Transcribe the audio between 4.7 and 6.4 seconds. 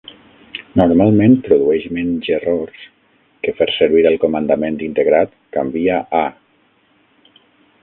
integrat "Canvia a"